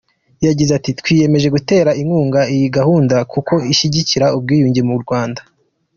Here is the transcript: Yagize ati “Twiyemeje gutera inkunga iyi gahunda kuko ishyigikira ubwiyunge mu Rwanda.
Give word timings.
Yagize 0.45 0.71
ati 0.75 0.91
“Twiyemeje 0.99 1.47
gutera 1.55 1.89
inkunga 2.01 2.41
iyi 2.53 2.67
gahunda 2.77 3.15
kuko 3.33 3.53
ishyigikira 3.71 4.25
ubwiyunge 4.37 4.81
mu 4.89 4.95
Rwanda. 5.03 5.41